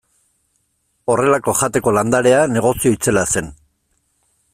[1.15, 3.53] Horrelako jateko landarea negozio itzela zen.